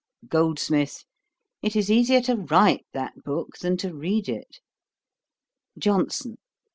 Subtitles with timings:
[0.27, 1.05] GOLDSMITH.
[1.61, 4.57] 'It is easier to write that book, than to read it.'
[5.77, 6.39] JOHNSON.